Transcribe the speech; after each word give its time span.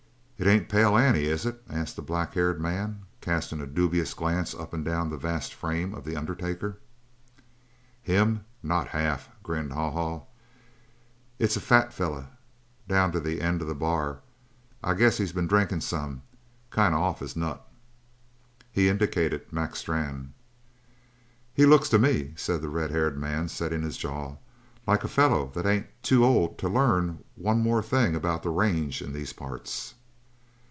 "It 0.41 0.47
ain't 0.47 0.69
Pale 0.69 0.97
Annie, 0.97 1.25
is 1.25 1.45
it?" 1.45 1.61
asked 1.69 1.95
the 1.95 2.01
black 2.01 2.33
haired 2.33 2.59
man, 2.59 3.03
casting 3.21 3.61
a 3.61 3.67
dubious 3.67 4.15
glance 4.15 4.55
up 4.55 4.73
and 4.73 4.83
down 4.83 5.11
the 5.11 5.15
vast 5.17 5.53
frame 5.53 5.93
of 5.93 6.03
the 6.03 6.15
undertaker. 6.15 6.79
"Him? 8.01 8.43
Not 8.63 8.87
half!" 8.87 9.29
grinned 9.43 9.71
Haw 9.71 9.91
Haw. 9.91 10.23
"It's 11.37 11.57
a 11.57 11.61
fet 11.61 11.93
feller 11.93 12.25
down 12.87 13.11
to 13.11 13.19
the 13.19 13.39
end 13.39 13.61
of 13.61 13.67
the 13.67 13.75
bar. 13.75 14.21
I 14.83 14.95
guess 14.95 15.19
he's 15.19 15.31
been 15.31 15.45
drinkin' 15.45 15.79
some. 15.79 16.23
Kind 16.71 16.95
of 16.95 17.01
off 17.01 17.19
his 17.19 17.35
nut." 17.35 17.63
He 18.71 18.89
indicated 18.89 19.53
Mac 19.53 19.75
Strann. 19.75 20.33
"He 21.53 21.67
looks 21.67 21.87
to 21.89 21.99
me," 21.99 22.33
said 22.35 22.63
the 22.63 22.69
red 22.69 22.89
haired 22.89 23.15
man, 23.19 23.47
setting 23.47 23.83
his 23.83 23.95
jaw, 23.95 24.37
"like 24.87 25.03
a 25.03 25.07
feller 25.07 25.51
that 25.53 25.67
ain't 25.67 25.85
any 25.85 25.93
too 26.01 26.25
old 26.25 26.57
to 26.57 26.67
learn 26.67 27.19
one 27.35 27.61
more 27.61 27.83
thing 27.83 28.15
about 28.15 28.41
the 28.41 28.49
range 28.49 29.03
in 29.03 29.13
these 29.13 29.33
parts." 29.33 29.93